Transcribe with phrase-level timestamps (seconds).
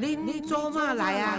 [0.00, 1.36] 恁做嘛来啊？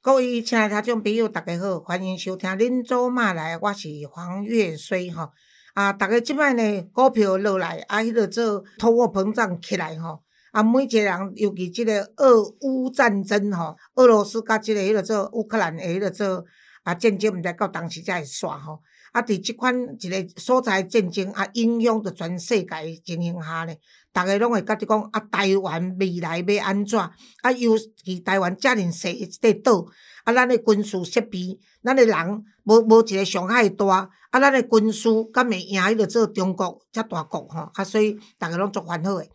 [0.00, 5.30] 各位亲爱的听众朋友，大家好，欢迎收听《恁做嘛来》，我是黄月水吼。
[5.74, 10.22] 啊，大家即摆呢，股票落来，啊，迄个做通货膨胀起来吼。
[10.52, 16.42] 啊，每一个人，尤其即个俄乌战争吼，俄罗斯甲即个迄个做乌克兰的迄个做
[16.84, 18.80] 啊战争，毋知到当时才会煞吼。
[19.12, 23.78] 啊，伫即款一个所在战争啊，影响着全世界诶情形下咧，
[24.12, 26.98] 逐个拢会甲你讲啊，台湾未来要安怎？
[26.98, 29.86] 啊，尤其台湾遮尔细一块岛，
[30.24, 33.86] 啊，咱诶军事设备，咱诶人无无一个上海大，
[34.30, 37.70] 啊，咱诶军事敢会赢迄个做中国遮大国吼？
[37.74, 39.30] 啊，所以逐个拢足烦恼诶。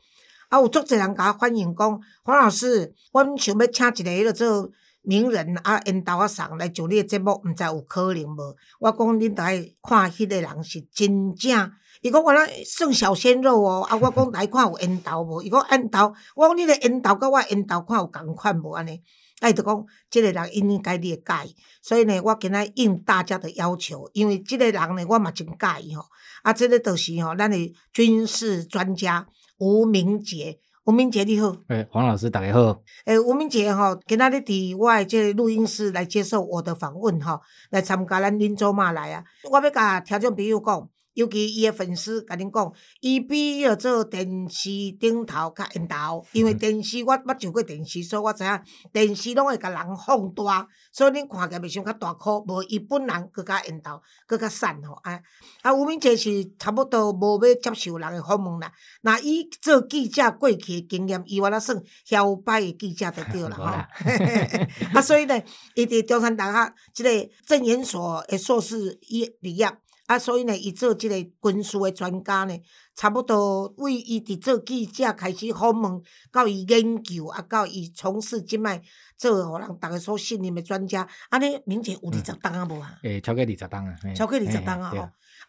[0.49, 4.71] 啊，有足侪人甲我反映讲，黄老师，阮想要请一个迄个做
[5.07, 8.55] 名人啊，引导我上来上你诶节目，毋知有可能无？
[8.79, 13.83] 我讲恁着爱看迄个人是真正，伊讲我那算小鲜肉哦。
[13.89, 15.41] 啊， 我讲来看有引导无？
[15.41, 19.01] 伊讲引导，我讲你诶引导甲我引导看有共款无安尼？
[19.39, 26.03] 啊，伊就讲，即个人应该你会介意，所以呢，我今仔应大家的要求，因为即个人呢，我嘛真介意吼。
[26.43, 29.25] 啊，即个就是吼，咱诶军事专家。
[29.59, 31.53] 吴明杰，吴明杰你好。
[31.67, 32.81] 诶，黄老师大家好。
[33.03, 39.21] 诶，吴明杰哈，今仔日伫我即录音室来接受我的访问哈，来参加咱林州嘛来啊，
[39.51, 40.89] 我要甲听众朋友讲。
[41.17, 48.61] 尤其伊诶粉丝甲恁讲，伊比要做电视顶头较缘投，因为电视我捌上过电视，所以我知影
[48.93, 54.93] 电视拢会甲人放大，所以恁看起来袂像较大颗，无伊本人佫较缘投，佫较瘦吼。
[55.01, 55.19] 啊，
[55.63, 56.29] 啊，吴明杰是
[56.59, 58.71] 差不多无要接受人诶访问啦。
[59.01, 63.65] 那伊做记者过去诶经验，伊我咧算嚣摆诶记者就对啦吼。
[64.93, 65.41] 啊，所以呢，
[65.73, 67.09] 伊伫中山大学即个
[67.47, 69.67] 政研所诶硕士毕毕业。
[70.07, 71.15] 啊，所以呢，伊做即个
[71.51, 72.57] 军事诶专家呢，
[72.95, 76.01] 差不多为伊伫做记者开始访问，
[76.31, 78.81] 到伊研究，啊，到伊从事即卖
[79.17, 82.97] 做互人逐个所信任诶专家，安尼明显有二十档啊无啊？
[83.03, 84.97] 诶，超过二十档啊，超过二十档啊吼！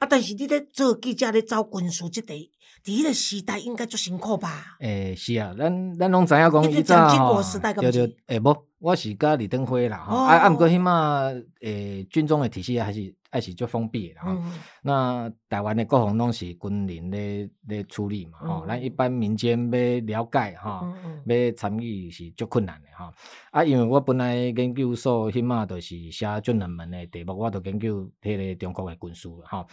[0.01, 2.51] 啊，但是你咧做记者咧走军事即个，伫
[2.93, 4.77] 迄个时代应该足辛苦吧？
[4.81, 7.41] 诶，是啊，咱咱拢知影讲以前吼，
[7.81, 13.15] 对对，诶，无，我是甲李登辉啦，吼，啊啊，毋过迄马诶，军中诶体系还是。
[13.31, 14.35] 还是足封闭的吼，
[14.81, 20.91] 那台湾的国防拢是军人咧咧处理嘛吼，咱一般民间要了解吼，
[21.27, 23.13] 要参与是足困难的吼。
[23.51, 29.67] 啊，因为我本来研究所迄马都是写最冷门的题目，我都研究迄个中国的军事吼。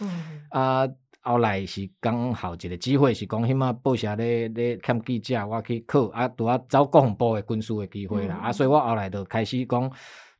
[0.50, 0.86] 啊，
[1.26, 8.36] 后来是刚好一个机会，是讲迄马报社咧咧欠记者，我去考啊，拄啊走国防部的军事的机会啦。
[8.36, 9.90] 啊，所以我后来就开始讲。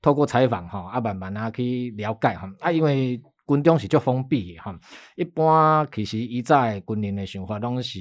[0.03, 4.73] 透过采访吼，啊慢慢啊去了解吼，啊因为军中是足封闭的吼，
[5.17, 7.99] 一般其实以在军人的想法拢是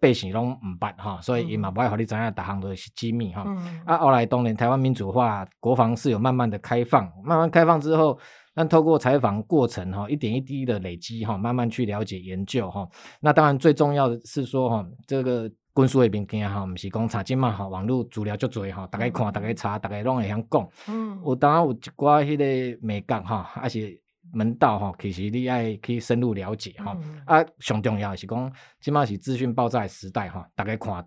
[0.00, 3.42] 百姓拢毋捌吼，所以伊嘛无爱互你知影，逐项都是机密吼。
[3.84, 8.16] 啊后来当然台湾民主化，国防是有慢慢的开放，慢慢开放之后，
[8.54, 12.88] 那透过采访过程哈，一点一滴的累积哈，慢慢去了解研究哈。
[13.20, 15.50] 那当然最重要的是说哈，这个。
[15.76, 20.68] 军事的物件吼，毋是讲查即嘛吼，网络资料足多吼，逐个看，逐个查，逐个拢会晓讲。
[20.86, 24.00] 嗯，有当有一寡迄个美感吼，还是
[24.32, 26.96] 门道吼，其实你爱去深入了解吼。
[27.26, 31.04] 啊，上重要是讲，即嘛是资讯爆炸时代吼，逐个看，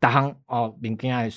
[0.00, 1.28] 逐项哦物件诶，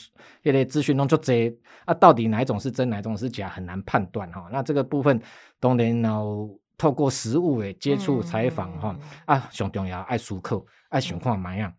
[0.44, 4.44] 迄个资讯拢足济，啊，到底哪一种是真，哪一种是假，很难判断吼。
[4.52, 5.20] 那这个部分
[5.60, 8.96] 当然要透过实物诶接触采访吼，
[9.26, 11.74] 啊，上重要爱思考，爱想看卖样。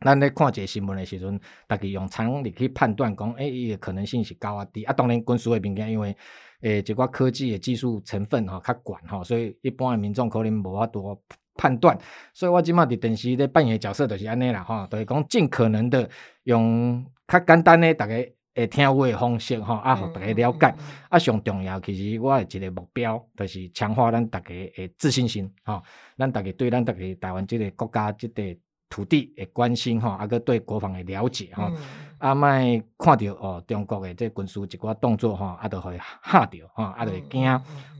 [0.00, 4.92] 咱咧看一个新闻的时阵，大家用常理去判断，讲诶，伊的可能性是高啊低啊。
[4.92, 6.16] 当然，军事的物件，因为
[6.60, 11.20] 诶，一寡科技的技术成分吼较悬吼，所以一般的民众可能无法多
[11.58, 11.98] 判断。
[12.32, 16.08] 所以我即马伫电视咧扮演角色就是安尼啦吼，就是讲尽可能的
[16.44, 18.14] 用较简单的大家
[18.54, 20.74] 会听话的方式吼，啊，互大家了解。
[21.10, 25.82] 啊，上重要其实我一个目标就是强化咱大家的自信心吼，
[26.16, 28.56] 咱大家对咱大家台湾即个国家即个。
[28.88, 31.70] 土地的关心吼，啊个对国防的了解吼，
[32.18, 37.46] 啊卖看到哦中国的这军事一寡动作吼，啊都会吓着吼，啊都会惊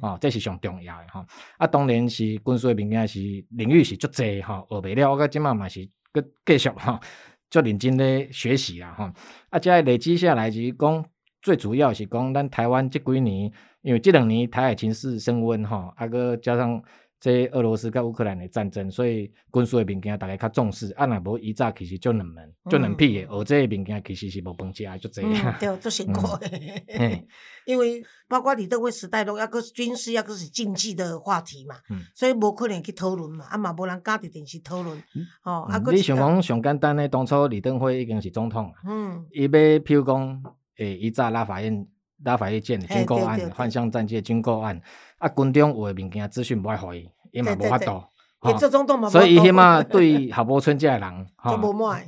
[0.01, 1.25] 哦，这是上重要的吼。
[1.59, 3.21] 啊当然是军事的物件是
[3.51, 5.81] 领域是足济吼，学袂了，我个即满嘛是
[6.13, 6.99] 佮继续吼，
[7.51, 9.11] 足认真咧学习啊吼。
[9.51, 11.05] 啊，即累积下来是讲
[11.43, 13.53] 最主要是讲咱台湾即几年，
[13.83, 16.83] 因为即两年台海情势升温吼，啊个加上。
[17.21, 20.93] 这俄罗斯跟乌克兰的战争，所以军事的物件大家较重视。
[20.93, 25.55] 啊，若无以早其实就冷门，就冷僻的，而这物件其实是无饭食就这样。
[25.59, 26.49] 对，做辛苦的。
[27.67, 31.75] 因为包括李登辉时代都要个军事，要个是竞技的话题嘛，
[32.15, 34.97] 所以无可能去讨论嘛，啊嘛无人家伫电视讨论。
[35.43, 40.43] 哦，啊，你想讲上简单的，当初李登辉已经是总统，嗯，伊要譬如讲，
[40.79, 41.87] 诶，以早拉法院
[42.23, 44.81] 拉法院建的军购案、幻象战机军购案。
[45.19, 48.03] 啊，军中有诶物件资讯不爱伊，伊嘛无法度。
[49.11, 51.01] 所以起码对郝柏村这人
[51.35, 51.61] 哈，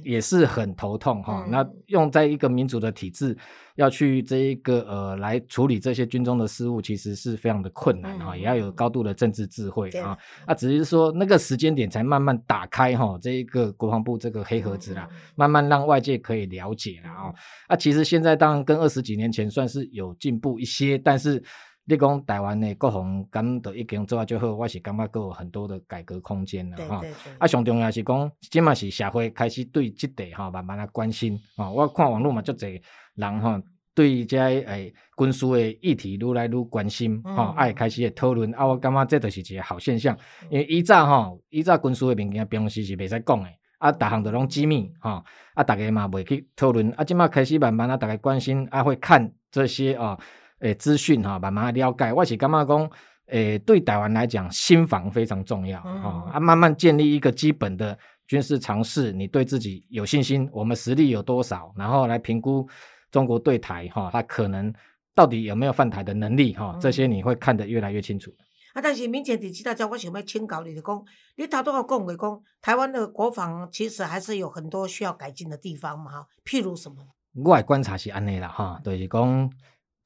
[0.04, 1.44] 也是很头痛哈。
[1.50, 3.36] 那用在一个民主的体制，
[3.74, 10.16] 要去这一个呃来处理这些军中的事务，其实是非常的困难哈，也要有高度的政治智慧啊。
[10.46, 17.34] 啊，只是说那个时间点才慢慢打开哈，这一个国防部这个黑盒子啦，慢慢让外界可以了解了啊。
[17.66, 21.42] 啊，其实现在当然跟二十几年前算是有进步一些，但是。
[21.90, 27.02] 你讲台湾的国防咁都已经做啊最好，我是感觉够有很多的改革空间了哈。
[27.36, 31.72] 啊，上重要是讲，即嘛是社会开始对即块吼慢慢啊关心哦。
[31.72, 32.80] 我看网络嘛，足侪
[33.16, 33.60] 人吼
[33.92, 38.64] 对这诶军事的议题愈来愈关心吼，爱开始讨论啊。
[38.64, 40.16] 我感觉这都是一个好现象，
[40.48, 43.48] 因为以早哈以早军事的物件平时是袂使讲的
[43.78, 47.02] 啊，逐项都拢机密哈啊，大家嘛袂去讨论啊。
[47.02, 50.16] 即嘛开始慢慢啊，大家关心啊，会看这些啊。
[50.60, 52.12] 诶，资讯哈，慢慢了解。
[52.12, 52.90] 我是感觉讲，
[53.26, 56.30] 诶，对台湾来讲，新防非常重要啊。
[56.32, 62.68] 啊，慢慢建立一个基本的军事常识，你对自己有信心，我们实力有多少，然后来评估
[63.10, 64.72] 中国对台哈，它可能
[65.14, 68.30] 到底有没有犯台的能力哈，这些你会看得越来越清楚。
[68.74, 71.02] 啊，但是明前第几大家，我想要请教你的讲，
[71.36, 76.96] 你头都要讲的讲，台湾的国防其实还是有很多需要改进的地方嘛哈，譬如什么？
[77.42, 79.50] 我观察是安内啦哈，就是讲。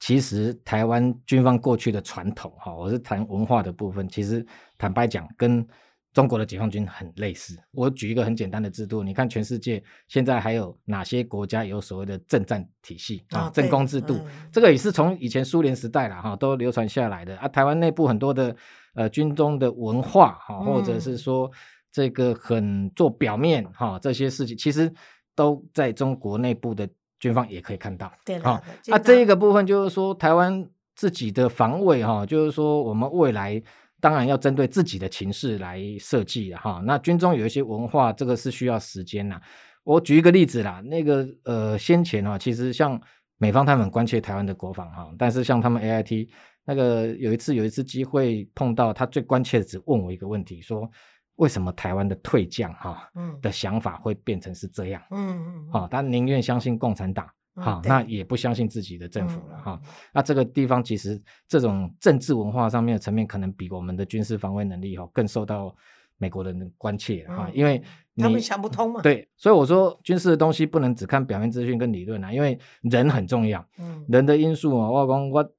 [0.04, 4.06] 其实台湾军方过去的传统，哈，我是谈文化的部分。
[4.06, 4.46] 其实
[4.76, 5.66] 坦白讲，跟
[6.12, 7.56] 中国的解放军很类似。
[7.70, 13.48] 我举一个很简单的制度，你看全世界现在还有哪些国家有所谓的政战体系啊？
[13.48, 14.20] 政工制度，
[14.52, 17.48] 这个也是从以前苏联时代了哈，都流传下来的啊。
[17.48, 18.54] 台湾内部很多的
[18.92, 21.50] 呃军中的文化哈，或者是说
[21.90, 24.92] 这个很做表面哈这些事情，其实
[25.34, 26.86] 都在中国内部的。
[27.24, 28.12] 军方也可以看到，
[28.42, 33.62] 好，那这一个部分就是说，台湾自己的防卫哈，就是说我们未来
[33.98, 36.82] 当然要针对自己的情势来设计了哈。
[36.84, 39.40] 那军中有一些文化，这个是需要时间呐。
[39.84, 43.00] 我举一个例子啦，那个呃，先前哈，其实像
[43.38, 46.28] 美方他们关切台湾的国防哈，但是像他们 A I T
[46.66, 50.86] 那个有一次有一次机会碰到他最关切的，只问我一个问题说。
[51.36, 53.10] 为什么台湾的退将哈
[53.42, 55.02] 的想法会变成是这样？
[55.10, 59.80] 嗯嗯，好，他宁愿相信共产党，好，那也不相信自己的政府了哈。
[60.12, 65.74] 那这个地方其实这种政治文化上面的层面，可能比我们的军事防卫能力哈更受到
[66.18, 67.82] 美国人的关切哈，因为
[68.16, 69.02] 他们想不通嘛。
[69.02, 74.88] 对，所以我说军事的东西不能只看表面资讯跟理论啊，因为人很重要，嗯，人的因素啊。
[74.88, 75.52] 我讲我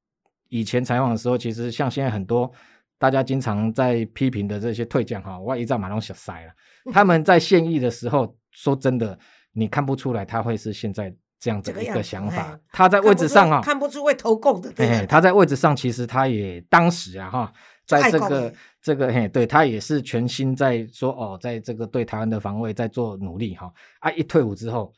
[0.48, 2.50] 以前采访的时候，其实像现在很多。
[2.98, 6.52] 大家经常在批评的这些退将哈，我一照马龙小塞了。
[6.94, 9.18] 他们在现役的时候，说真的，
[9.54, 12.60] 你看不出来他会是现在这样子的一个想法。
[12.72, 14.72] 他在位置上哈，看不出会投共的。
[14.78, 17.54] 哎，他在位置上，其实他也当时啊哈，
[17.86, 23.72] 在这个这个嘿，对他也是全心在说哦，在这个对台湾的防卫在做努力哈。
[24.00, 24.94] 啊，一退伍之后。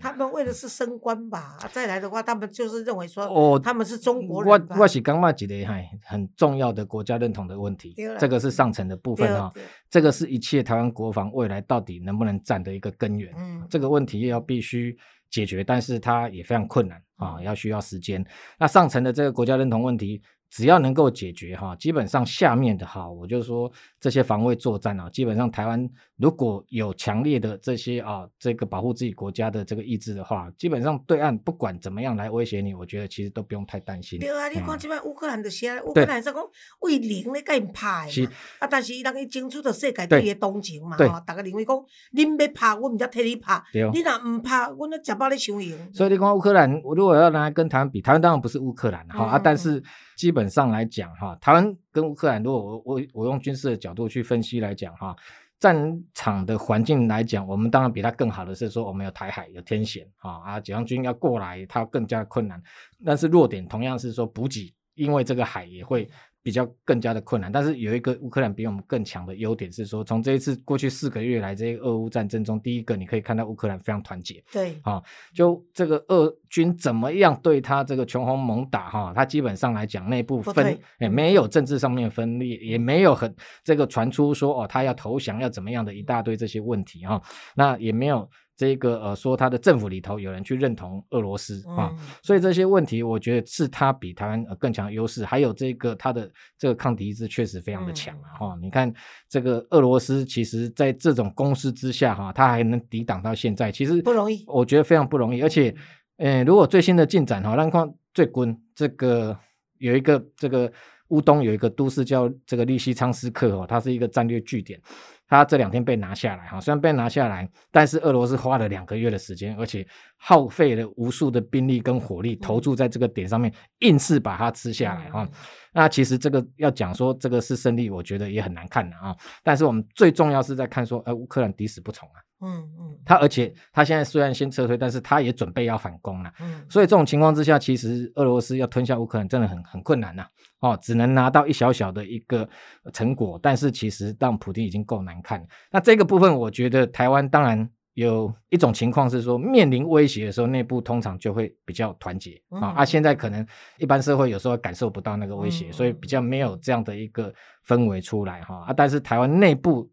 [0.00, 1.58] 他们为的是升官吧？
[1.72, 4.50] 再来的话，他们就是认为说，哦，他们是中国人。
[4.50, 9.52] 我我是刚嘛觉得哈，很重要的国家认同的问题，这个是上层的部分哈。
[9.90, 13.32] 这个是一切台湾国防未来到底能不能站的一个根源。
[13.36, 14.96] 嗯，这个问题也要必须
[15.30, 18.24] 解决，但是它也非常困难啊，要需要时间。
[18.58, 20.22] 那上层的这个国家认同问题。
[20.50, 34.18] 只要能够解决哈，基本上下面的哈，我就说这些防卫作战啊，基本上台湾如果有强烈的这些啊，这个保护自己国家的这个意志的话，基本上对岸不管怎么样来威胁你，我觉得其实都不用太担心。
[34.18, 36.42] 对啊，你看这边乌克兰的些，乌克兰在讲
[36.80, 41.76] 为零咧，甲因拍嘛，啊，但是伊人伊争取到世界对伊同情嘛，吼，大家认为讲
[42.14, 43.62] 恁要拍，我毋则替你拍，
[43.92, 45.76] 你若毋拍，我咧食饱咧想赢。
[45.92, 49.82] 所以你讲乌克兰，我如果要拿来跟台湾比，台湾当然不是乌克兰哈啊，但是。
[50.18, 55.14] 基本上来讲，哈，台湾跟乌克兰，如果我我我用军事的角度去分析来讲，哈，
[55.60, 62.60] 战场的环境来讲，我们当然比他更好的是说，我们有台海，有天险，啊啊，解放军要过来，它更加困难。
[63.04, 66.10] 但是弱点同样是说补给，因为这个海也会。
[66.48, 75.02] 比较更加的困难，但是有一个乌克兰比我们更强的优点是说，从这一次过去四个月来这些俄乌战争中，第一个你可以看到乌克兰非常团结，对，啊，
[75.34, 83.30] 就这个俄军怎么样对他这个穷轰猛打哈，他基本上来讲内部分也没有政治上面分裂，也没有很
[83.62, 87.20] 这个传出说哦他要投降要怎么样的一大堆这些问题哈，
[87.56, 88.26] 那也没有。
[88.58, 95.24] 这个呃，说他的政府里头有人去认同俄罗斯啊，所以这些问题，我觉得是他比台湾更强的优势。
[95.24, 98.34] 还有这个他的这个抗敌意志确实非常的强啊！
[98.36, 98.92] 哈，你看
[99.28, 104.44] 这个俄罗斯，其实在这种攻势之下哈，他还能抵挡到现在，其实不容易。
[104.48, 105.40] 我觉得非常不容易。
[105.40, 105.72] 而且，
[106.16, 109.38] 呃，如果最新的进展哈，让看最滚这个
[109.78, 110.72] 有一个这个
[111.10, 114.80] 乌东有一个都市叫这个利西昌斯克哦，它是一个战略据点。
[115.28, 125.28] 他这两天被拿下来哈，虽然被拿下来，但是俄罗斯花了两个月的时间，而且耗费了无数的兵力跟火力投注在这个点上面，硬是把它吃下来哈。
[125.72, 129.14] 那其实这个要讲说这个是胜利，我觉得也很难看的啊。
[129.42, 132.18] 但是我们最重要是在看说，呃，乌克兰敌死不从啊。
[132.40, 132.96] 嗯嗯。
[133.04, 136.32] 他而且他现在虽然先撤退，但是他也准备要反攻了。
[136.40, 136.64] 嗯。
[136.68, 140.26] 所以这种情况之下，其实俄罗斯要吞下乌克兰真的很很困难呐。
[140.60, 142.48] 哦，只能拿到一小小的一个
[142.92, 145.46] 成果，但是其实让普京已经够难看了。
[145.70, 152.70] 那这个部分，我觉得台湾当然有一种情况是说，面临威胁的时候，内部通常就会比较团结啊。
[152.78, 153.46] 啊，现在可能
[153.78, 157.32] 一般社会有时候感受不到那个威胁，所以比较没有这样的一个
[157.64, 158.64] 氛围出来哈。
[158.66, 159.88] 啊，但是台湾内部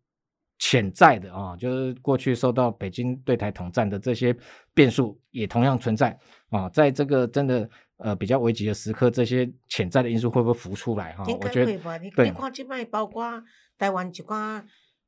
[0.58, 4.36] 潜在的啊，就是过去受到北京对台统战的这些
[4.74, 6.18] 变数也同样存在
[6.50, 7.70] 啊，在这个真的。
[7.98, 11.24] 呃，比较危急的时刻，这些潜在的因素会不会浮出来哈？
[11.30, 11.98] 应该会吧。
[11.98, 13.42] 你你看，即摆包括
[13.78, 14.62] 台湾一寡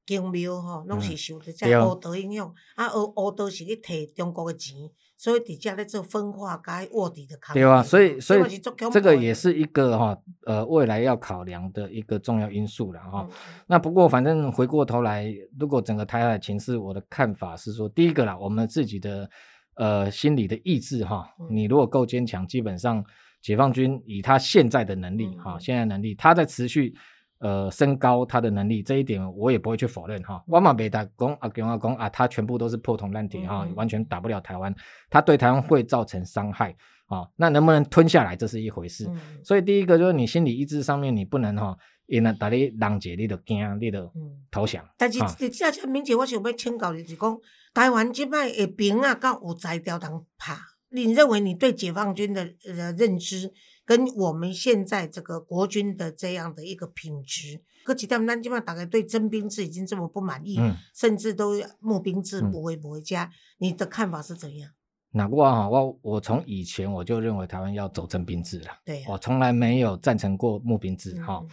[0.06, 2.53] 经庙吼，拢是受着这黑道影响。
[2.75, 4.74] 啊，黑黑道是去摕中国的钱，
[5.17, 7.53] 所以底下咧做分化该卧底的康。
[7.53, 8.58] 对啊，所以所以
[8.89, 13.27] 这个也是一个哈呃未来要考量的一个重要因素了哈。
[13.67, 15.29] 那不过反正回过头来，
[15.60, 19.29] 如果整个台海情势，我的看法是说，第一个啦，我们自己的。
[19.77, 23.05] 呃，心理的意志哈，你如果够坚强，基本上
[23.41, 26.96] 解放军以他现在的能力哈，现在能力，他在持续
[27.39, 30.43] 呃升高他的能力，这一点我也不会去否认哈。
[30.48, 34.74] 瓦马北达攻啊，跟阿公啊，他全部都是破铜烂铁哈，完全打不了台湾，
[35.12, 37.27] 他对台湾会造成伤害啊。
[37.36, 39.07] 那能不能吞下来，这是一回事。
[39.43, 44.12] 所以第一个就是你心理意志上面，你不能哈，因为打你拦截，你就惊，你就
[44.50, 44.84] 投降。
[44.98, 47.39] 但是这这这明姐，我想要请教你，是讲。
[47.77, 50.57] 台湾即摆的兵啊，到有才调通拍。
[50.89, 53.53] 你认为你对解放军的呃认知，
[53.86, 60.60] 跟我们现在这个国军的这样的一个品质，搁几点咱即摆大概对征兵制已经这么不满意，
[60.96, 63.29] 甚至都募兵制不会不会加，
[63.60, 64.72] 你的看法是怎样？
[65.12, 71.46] 那我哈，我我从以前我就认为台湾要走征兵制了，对，我从来没有赞成过募兵制哈。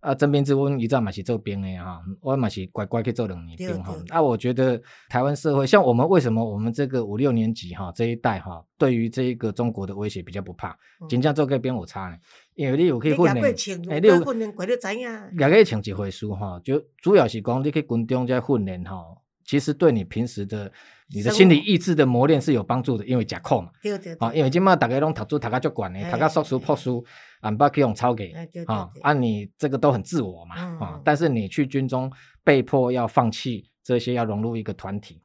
[0.00, 3.96] 啊，征兵制，阮以前嘛是做兵的哈，我嘛是乖乖去做两年兵哈。
[4.10, 10.76] 啊，我觉得台湾社会，像我们为什么我们这个五六年级哈这一代哈，对于这一个中国的威胁比较不怕，
[11.08, 12.16] 真正做个兵有差呢？
[12.54, 13.44] 因为你有去训练，
[13.88, 15.08] 哎，你有训练过你知影。
[15.38, 19.04] 也可以请一回书哈，就主要是讲你去军中在训练哈，
[19.48, 20.70] 其实对你平时的
[21.14, 23.70] 你的心理意志的磨练是有帮助的，因为假扣嘛。
[23.82, 24.14] 对对。
[24.16, 27.04] 啊，因为今嘛大家拢读书读个足管的，读个速书破书。
[27.40, 28.32] 俺爸可以用抄给
[28.66, 32.12] 啊，按你这个都很自我嘛啊，但是你去军中
[32.42, 35.22] 被迫要放弃这些，要融入一个团体，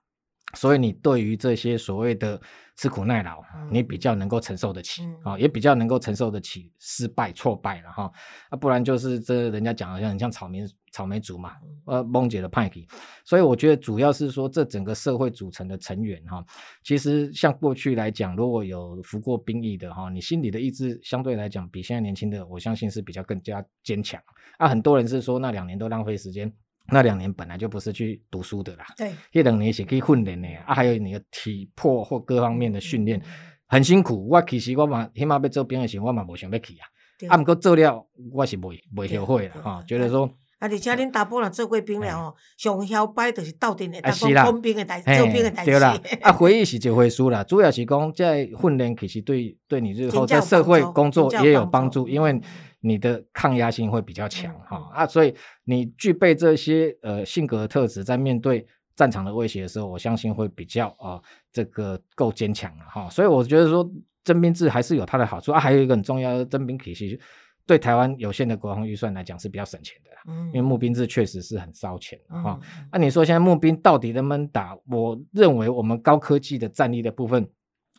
[0.53, 2.39] 所以你对于这些所谓的
[2.77, 8.11] 吃苦耐劳，你比较能够承受得起啊，也比较能够承受得起失败挫败了哈，
[8.51, 10.69] 啊，不然就是这人家讲好像很像草民。
[10.93, 11.53] 草莓族嘛，
[11.85, 12.87] 呃，梦姐的派系，
[13.25, 16.45] 所以我觉得主要是说这整个社会组成的成员哈，
[16.83, 24.21] 其实像过去来讲，如果有服过兵役的哈，你心里的意志相对来讲比现在年轻的，我相信是比较更加坚强。
[24.59, 26.53] 啊，很多人是说那两年都浪费时间，
[26.89, 33.19] 那两年本来就不是去读书的啦，对，一两年是可以训练的啊，还有你的体魄或各方面的训练
[33.65, 34.27] 很辛苦。
[34.29, 36.85] 我其实我嘛起码要做兵的时候，我嘛无想要去啊，
[37.29, 40.31] 啊，不过做了我是未未后悔了哈，觉得说。
[40.63, 40.69] 啊！
[40.71, 52.39] 而且恁大波人做过兵了吼，上晓摆就是斗阵的，当讲分兵的代做兵的代对啦， 啊，回忆是一回事啦，主要是讲在训练，其实对对你日后在社会工作也有帮助，因为
[52.79, 58.65] 你的抗压性会比较强哈啊，所以你具备这些呃性格特质，在面对
[58.95, 61.19] 战场的威胁的时候，我相信会比较啊
[61.51, 63.09] 这个够坚强了哈。
[63.09, 63.89] 所以我觉得说
[64.23, 67.19] 征兵制还是有它的好处啊，还有一个很重要的征兵体系。
[67.65, 72.59] 对台湾有限的国防预算来讲是比较省钱的，嗯，因为募兵制确实是很烧钱哈。
[72.91, 74.77] 那你说现在募兵到底能不能打？
[74.89, 77.47] 我认为我们高科技的战力的部分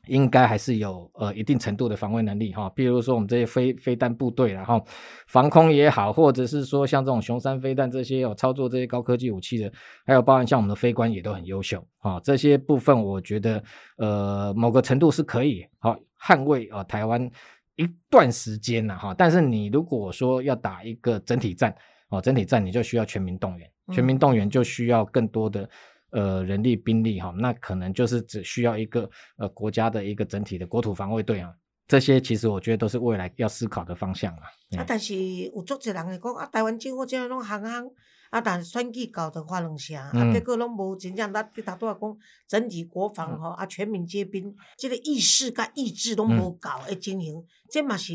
[0.06, 4.84] 应该还是有呃一定程度的防卫能力哈，比如说我们这些飞飞弹部队然后
[5.28, 9.72] 防空也好，或者是说像这种雄三飞弹这些有操作这些高科技武器的，
[10.04, 13.64] 还有包含像我们的飞官也都很优秀啊，这些部分我觉得
[13.96, 17.30] 呃某个程度是可以好捍卫啊台湾
[17.76, 21.74] 一段时间了哈，但是你如果说要打一个整体战
[22.08, 25.68] 哦，整体战你就需要全民动员，全民动员就需要更多的。
[26.10, 31.52] 呃，人力兵力哈，那可能就是只需要一个呃国家的一个整体的国土防卫队啊，
[31.88, 34.42] 这些其实我觉得都是未来要思考的方向啊。
[34.78, 37.84] 啊，但是有足侪人会讲啊，台湾政府这样拢行行
[38.34, 42.16] 啊，但选举搞得发两声，啊，结果拢无真正咱对他都要讲
[42.48, 48.12] 整体国防吼啊，全民皆兵，这个意识甲意志拢无搞诶经营，这嘛是。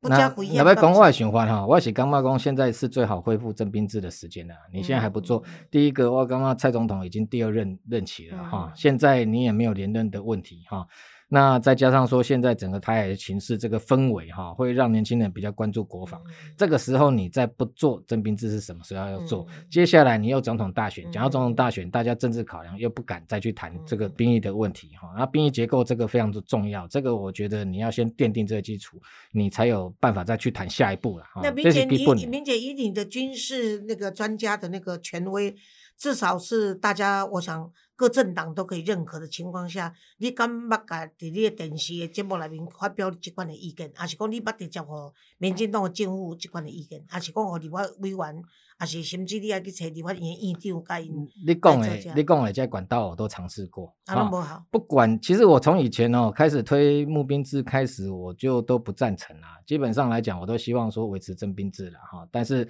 [0.00, 4.54] 那那要讲我的想法哈，我是感觉讲现在是最好恢复征兵制的时间了。
[4.72, 10.86] 你现在还不做，第一个我刚刚蔡总统已经第二任任期了哈，现在你也没有连任的问题哈。
[11.28, 16.18] 那再加上说，现在整个台海的情势这个氛围哈，会让年轻人比较关注国防。
[16.56, 19.46] 这个时候你再不做征兵制，是什么时候要做？
[19.70, 25.12] 接下来你又总统大选，讲到总统大选，大家政治考量又不敢再去谈这个兵役的问题哈。
[25.18, 28.98] 那兵役结构这个非常的重要，这个我觉得你要先奠定这个基础，
[29.30, 31.26] 你才有办法再去谈下一步了。
[31.42, 35.54] 那明姐以明姐以你的军事那个专家的那个权威，
[35.98, 37.70] 至少是大家我想。
[37.98, 48.42] 各政党都可以认可的情况下，你敢捌甲伫你的电视的节目内面发表即款的意见，还是讲你捌直接互民进党的政府即款的意见，还是讲互立法委员，
[48.78, 51.28] 还是甚至你爱去找立法院院长甲因？
[51.44, 54.64] 你讲的，你讲的这管道我都尝试过，啊，拢无好。
[54.70, 59.58] 不管，其实我从以前哦开始推募兵制开始，我就都不赞成啦。
[59.66, 62.68] 基本上来讲，我都希望说维持征兵制了哈，但是。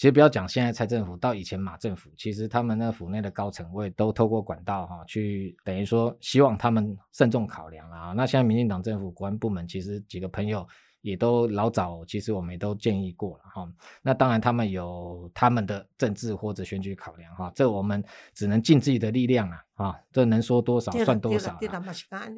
[0.00, 8.14] 其实不要讲现在蔡政府到以前马政府，其实他们那府内的高层我也都透过管道哈，去等于说希望他们慎重考量啊。
[8.16, 10.66] 那现在民进党政府国安部门其实几个朋友
[11.02, 13.70] 也都老早，其实我们也都建议过了哈。
[14.00, 18.02] 那当然他们有他们的政治或者选举考量哈，这我们
[18.32, 21.60] 只能尽自己的力量啊啊，这能说多少算多少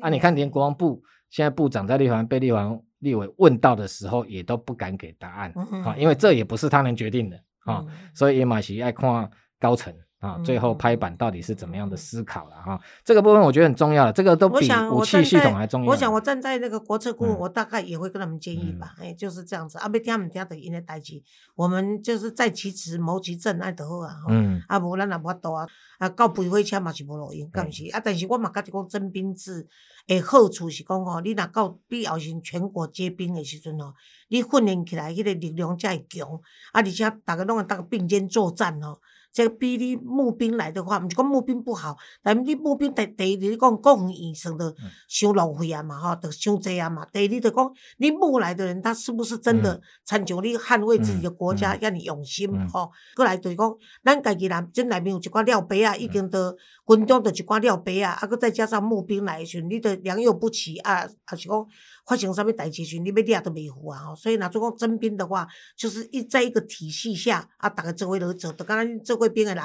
[0.00, 0.10] 啊。
[0.10, 1.00] 你看连国防部
[1.30, 5.52] 现在部长在立法被立法立委问到的时候，也都不敢给答案
[5.84, 7.40] 啊，因为这也不是他能决定的。
[7.64, 12.80] 啊，所以也嘛是爱看高层啊，最后拍板到底是怎么样的思考了哈？
[13.04, 15.90] 这个部分我觉得很重要了，这个都比武器系统还重要。
[15.90, 19.78] 我想我站在那个国策顾问，我大概也会跟他们建议吧，哎，就是这样子。
[19.78, 21.20] 啊，别听他们听的因为代志，
[21.56, 24.14] 我们就是在其职谋其政，爱得好啊。
[24.28, 24.62] 嗯。
[24.68, 25.66] 啊，无咱也无法度啊，
[25.98, 27.84] 啊，到肥火车嘛是无路用，敢毋是？
[27.86, 29.66] 啊，但是我嘛觉得讲征兵制
[30.06, 33.92] 的好处是讲吼，你若到必要时全国皆兵的时阵吼。
[34.28, 36.26] 你训练起来，迄个力量才会强，
[36.72, 36.80] 啊！
[36.80, 38.96] 而且大家拢会当并肩作战哦。
[39.32, 44.74] 这比你募兵来的话，毋是讲募兵不好，但你募兵第第二，你讲公务算得
[45.08, 47.06] 伤浪费啊嘛，吼，得伤济啊嘛。
[47.12, 52.90] 第二，就讲你募来的人，他是不是真的参照你捍卫自己的国家，遐尼用心吼？
[53.16, 56.54] 过来就是讲，咱家己人，真内面有一寡料杯啊，已经都
[56.86, 61.66] 军中着一寡料杯啊，啊，搁再加上募兵来的时，你得良莠不齐啊，啊是讲
[62.04, 64.14] 发生啥物代志时，你要抓都袂赴啊吼。
[64.14, 69.22] 所以，若做讲征兵的话，就是一在一个体系下啊，逐个做伙落去做，就敢若做。
[69.22, 69.62] 会兵的人，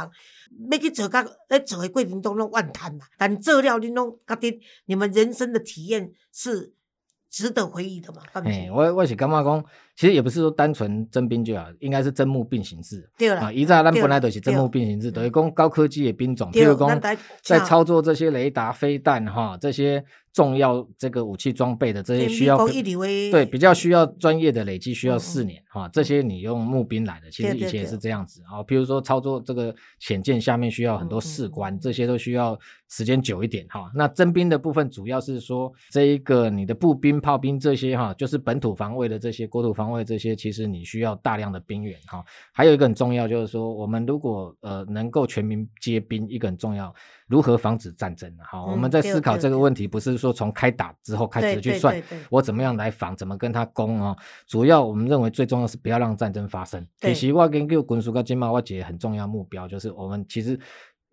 [0.71, 3.07] 要去做，甲在做的过程中拢怨叹嘛。
[3.17, 6.71] 但做了，恁拢觉得你们人生的体验是
[7.27, 8.21] 值得回忆的嘛？
[8.45, 9.65] 哎，我我是感觉讲，
[9.97, 13.09] 其实也不是说单纯征兵就好，应该是征募并行制。
[13.17, 17.01] 对了，啊，以前咱本来都是征募并行制，等于讲高科技的兵种，譬如讲
[17.41, 20.05] 在操作这些雷达、飞弹哈这些。
[20.33, 22.63] 重要这个武器装备的这些需要
[23.31, 28.61] 对比较需要专业的累积需要四年哈，这些你用募兵来的，其实以前也是这样子啊。
[28.61, 32.55] 譬如说操作这个潜舰下面需要很多士官，这些都需要
[32.87, 33.89] 时间久一点哈。
[33.95, 42.23] 那征兵的部分主要是说这一个你的步兵、炮兵这些哈，就是本土防卫的这些国土防卫这些，其实你需要大量的兵员哈。
[42.51, 46.93] 还有一个很重要就是说，我们如果呃能够全民皆兵，一个很重要。
[47.27, 48.33] 如何防止战争？
[48.41, 54.15] 好，我们在思考这个问题，不是说从开打之后开始去算，我怎么样来防，怎么跟他攻哦。
[54.45, 56.87] 主要我们认为最重要是不要让战争发生。
[57.01, 60.57] 其实我跟个军事跟经贸，我觉得很重要目标就是我们其实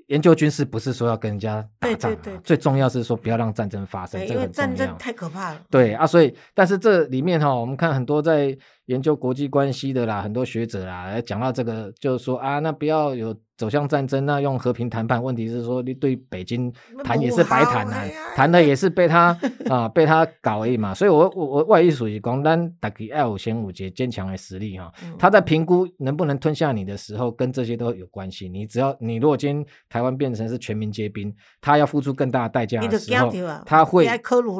[0.08, 4.20] 研究军事不是说要跟人家打仗，最重要是说不要让战争发生。
[4.26, 5.60] 这个战争太可怕了。
[5.70, 15.22] 对啊，所以但是这里面哈，我们看很多在研究国际关系的啦，很多学者啦，讲到这个，就是说啊，那不要有走向战争，那用和平谈判。
[15.22, 16.72] 问题是说，你对北京
[17.04, 19.36] 谈也是白谈啊，谈的也是被他
[19.70, 20.92] 啊被他搞而已嘛。
[20.92, 24.92] 所以，我我我外意属于讲，咱大概爱五先五节坚强的实力哈。
[25.18, 28.48] 他在评估能不能吞下你的时候，跟这些都有关系。
[28.48, 33.30] 你只要你如果今天台湾变成是全民皆兵，他要付出更大的代价的时候，
[33.64, 34.04] 他会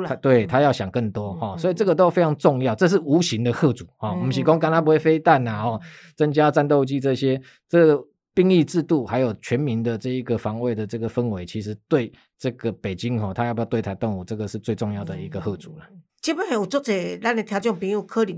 [0.06, 1.56] 他对他要想更多哈。
[1.58, 4.13] 所以这个都非常重要，这是无形的贺主啊。
[4.18, 5.81] 我们是讲，刚他不会飞弹呐，哦，
[6.16, 15.85] 增加战斗机这些，这个兵役制度还有全民的这一个防卫的这个氛围，其实对这个北京哈，他要不要对台动武，这个是最重要的一个贺主了。
[16.20, 18.35] 基本上有足侪咱的听众朋友，可能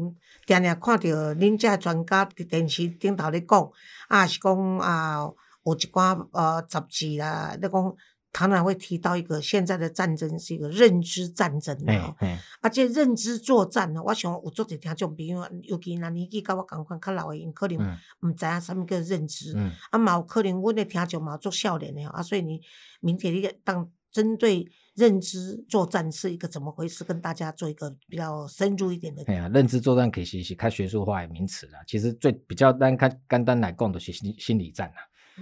[0.47, 3.71] 定定看到恁这专家伫电视顶头咧讲，
[4.09, 5.29] 啊是讲啊
[5.65, 7.97] 有一寡呃杂志啦，咧讲。
[8.37, 12.14] 常常会提到一个现在的战争是一个认知战争啊，
[12.61, 17.79] 而且认知作战呢，我想有做者听众朋友，尤其那年纪跟我共款较老的，因可能
[18.20, 19.57] 毋知影什么叫认知，
[19.90, 22.61] 啊，嘛有可能阮的听众嘛做少年的啊，所以你
[23.01, 29.22] 明天你当针对认知作战是一个怎么回事，跟大家做一个比较深入一点的。
[29.29, 34.96] 哎呀，认知作战可以是开学术化的名词啦，其实最比较单看简单来讲，就是心心理战啦。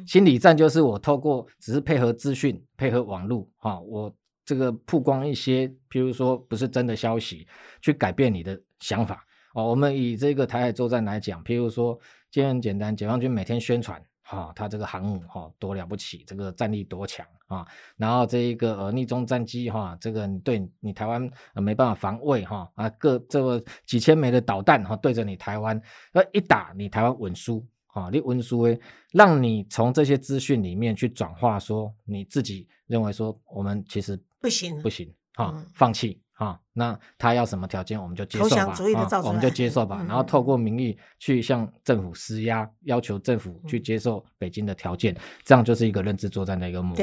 [0.07, 4.13] 心理战就是我透过只是配合资讯、配合网络，哈，我
[4.45, 7.47] 这个曝光一些，譬如说不是真的消息，
[7.81, 9.65] 去改变你的想法哦。
[9.65, 11.99] 我们以这个台海作战来讲，譬如说，
[12.31, 25.81] 今天很简单，解放军每天宣传，哈，他这个航母哈多了不起，这个战力多强啊，然后这一个呃逆中战机哈，这个你对你台湾没办法防卫哈啊，各这个几千枚的导弹哈对着你台湾，
[26.13, 27.65] 那一打你台湾稳输。
[27.95, 28.79] 啊，你温书诶，
[29.13, 47.03] 让你从这些资讯里面去转化，说你自己认为说我们其实不行不行，哈，放弃哈，那他要什么条件我们就接受吧，啊我们就接受 吧，然后透过民意去向政府施压，要求政府去接受北京的条件，这样就是一个认知作战的一个模式。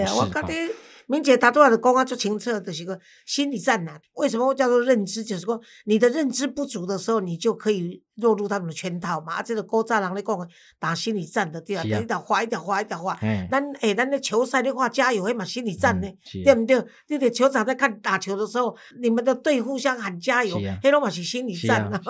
[1.07, 3.99] 明姐他都要讲啊做清澈的是个心理战呐。
[4.13, 5.23] 为什么叫做认知？
[5.23, 9.35] 就是说你的认知不足的时候，你就可以落入他们的圈套嘛。
[9.35, 13.17] 啊，这个高战狼咧讲打心理战的对啊，一条画一条画一条画。
[13.49, 16.07] 咱诶，咱咧球赛咧话加油，迄嘛心理战呢，
[16.43, 16.83] 对不对？
[17.07, 22.01] 你在球场在看打球的时候，你们的队互相喊加油，迄拢嘛是心理战啊。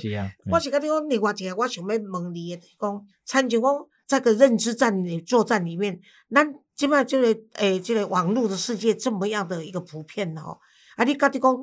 [0.00, 0.30] 是啊。
[0.50, 6.00] 我是讲你讲另外一个，我想要问你的，讲参像讲这个认知战里作战里面，
[6.34, 6.54] 咱。
[6.80, 10.56] 即摆即个诶，即个网络的世界这么样的一个普遍哦，
[10.96, 11.54] 啊，你家己讲，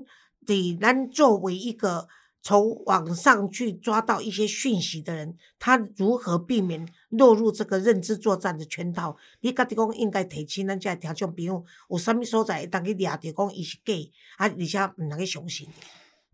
[0.45, 2.07] 伫咱作为一个
[2.43, 9.17] 从网上去抓到一些讯息的人，他如何避免落入这个认知作战的圈套？
[9.41, 13.93] 你家己讲应该提醒咱遮听众朋友，有啥物所在会当去掠着讲伊是假，
[14.37, 15.67] 啊，而且毋能去相信。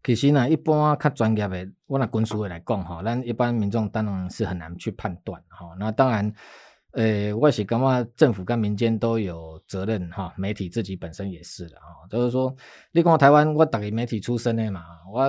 [0.03, 5.73] 其实呢，一般较专业的，我拿军事的来讲吼，咱一般民众当然是很难去判断吼。
[5.79, 6.35] 那当然。
[6.93, 12.07] 呃，我是感觉政府跟民间都有责任哈，媒体自己本身也是的哈。
[12.09, 12.55] 就是说，
[12.91, 15.21] 你讲台湾，我打个媒体出身的嘛，我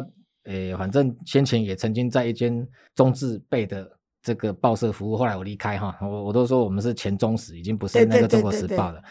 [0.45, 3.91] 呃，反正先前也曾经在一间中字辈的
[4.23, 9.03] 这个报社服务，后来我离开哈，我我都说我们是前中时，已经不是那个中国时报了。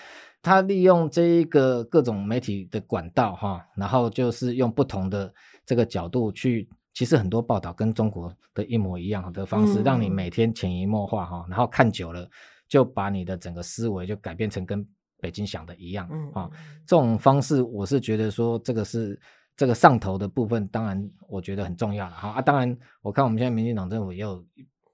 [0.44, 5.34] 他利用这一个各种媒体的管道哈，然后就是用不同的
[5.66, 12.30] 这个角度去，其实很多报道跟中国的一模一样的方式，让你每天潜移默化哈，然后看久了。
[12.66, 14.84] 就把你的整个思维就改变成跟
[15.20, 16.50] 北京想的一样啊，
[16.88, 19.20] 这种方式我是觉得说这个是
[19.56, 24.44] 这个上头的部分，当然我觉得很重要了哈啊，当然我看我们现在民进党政府也有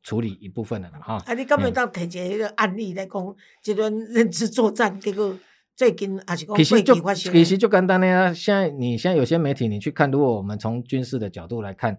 [0.03, 1.23] 处理一部分的了哈。
[1.25, 5.33] 啊，你根本当提一个案例来讲，这段认知作战结果
[5.79, 11.97] 最近还是讲其实就其实就简单的啊，现在你现在有些媒体你去看，如果我们从军事的角度来看。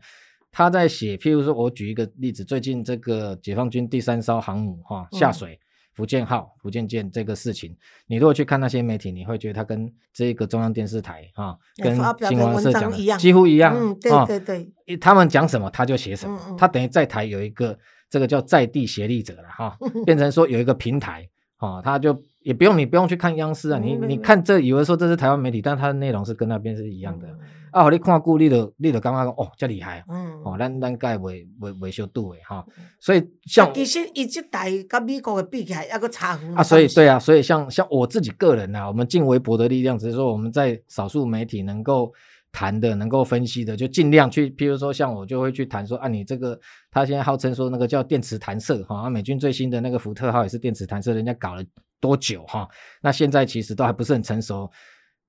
[0.52, 5.56] 他在写，譬如说，我举一个例子，最近这个解放军第三艘航母哈下水，
[5.94, 7.76] 福建号、福建舰这个事情，
[8.08, 11.94] 你如果去看那些媒体，你会觉得他跟这个中央电视台哈，跟
[12.28, 14.40] 新华社讲的几乎一样，嗯，对对
[14.86, 17.78] 对，他们讲什么他就写什么，他等于在台有一个
[18.10, 27.28] 这个叫在地协力者了哈， 变成说有一个平台，哈，他就也不用你不用去看央视啊，你你看这以为说这是台湾媒体，但它的内容是跟那边是一样的。
[27.70, 32.66] 啊，你看顾立的，立的感觉讲哦，真厉害，嗯，哦，咱咱该维维维修度诶哈，
[32.98, 42.12] 所以像其实一直台跟美国的比起来，那个差很啊，所以对啊，所以像像我自己个人啊，我们尽微薄的力量，只是说我们在少数媒体能够
[42.50, 46.58] 谈的、能够分析的，就尽量去，譬如说像我就会去谈说啊，你这个
[46.90, 51.62] 他现在号称说那个叫电磁弹射哈，美军最新的那个福特号也是电磁弹射，人家搞了
[52.00, 52.68] 多久哈？
[53.02, 54.70] 那现在其实都还不是很成熟，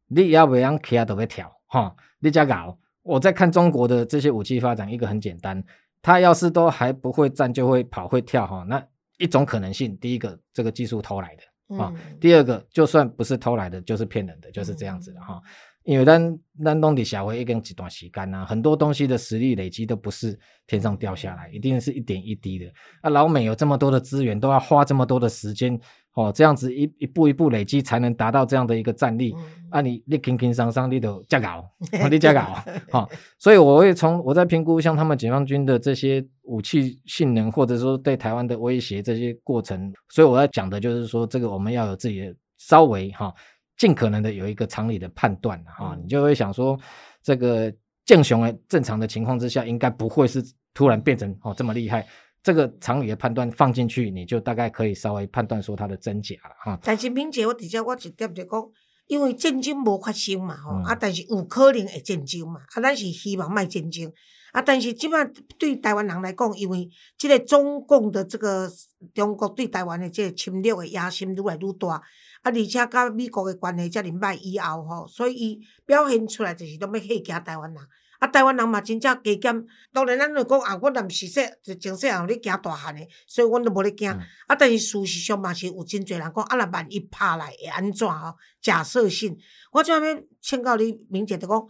[0.08, 1.96] 你要不要其他都会调哈？
[2.20, 5.64] 你加搞，我在看中国的这些武器发展，一个很简单，
[6.02, 8.84] 他要是都还不会站，就会跑会跳哈，那
[9.18, 15.42] 一种可能性，第一个这个技术偷来的啊，第二个就算不是偷来的，就是骗人的，就是这样子的哈。
[15.84, 22.72] 因为咱咱东底下会一根几段时间呐，很多东西的实力累积都不是天上掉下来，一定是一点一滴的。
[23.02, 25.80] 啊，老美有这么多的资源，都要花这么多的时间
[26.14, 29.36] 哦，这样子一一步一步累积，才能达到这样的一个战力。
[29.70, 31.64] 啊，你你轻轻松松你都加搞，
[32.10, 43.34] 你加搞，好，所以我会从我在评估像他们解放军的这些武器性能，或者说对台湾的威胁这些过程，所以我要讲的就是说，这个我们要有自己的稍微哈。
[43.78, 46.78] 尽可能的有一个常理的判断哈，你就会想说，
[47.24, 47.74] 这个
[48.06, 50.40] 建雄的正常的情况之下，应该不会是
[50.72, 52.06] 突然变成哦这么厉害。
[52.44, 56.80] 这个常理的判断放进去，你就大概可以稍微判断说它的真假了哈。
[56.84, 58.70] 但是敏姐，我直接我一点就讲，
[59.08, 64.12] 因为战争无发生嘛吼，啊，但是有可能会战争嘛，啊，咱是希望卖战争，
[64.54, 65.24] 啊，但是即摆
[65.60, 68.68] 对台湾人来讲，因为这个中共的这个
[69.14, 72.02] 中国对台湾的这个侵略的野心愈来愈大。
[72.44, 77.84] 啊，而且甲美国的关系遮尔歹以后吼，所以伊表现出来就是拢要吓惊台湾人。
[78.22, 84.10] 啊，台湾人嘛真正加减，当然咱就讲啊，我若毋是说就从细汉咧惊大汉诶，所以阮都无咧惊。
[84.12, 88.36] 啊，但是事实上嘛是有真侪人讲，啊，若万一拍来会安怎吼？
[88.62, 89.36] 假设性，
[89.72, 91.68] 我这边劝告你，明姐就讲，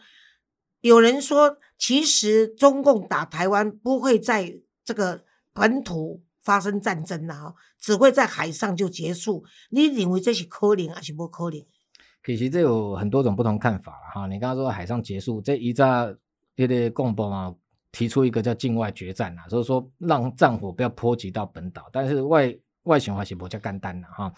[0.82, 6.22] 有人说，其实中共打台湾不会在这个本土。
[6.44, 9.46] 发生战争了哈，只会在海上就结束。
[9.70, 11.64] 你认为这是可能还是不可能？
[12.26, 14.26] 其实这有很多种不同看法了哈。
[14.26, 16.12] 你刚刚说海上结束，这一炸
[16.56, 17.56] 一个共波嘛，
[17.92, 21.90] 提出一个叫境外决战啊，所以说让战火不要波及到本岛。
[21.92, 24.32] 但是外外循环是不叫干单的哈。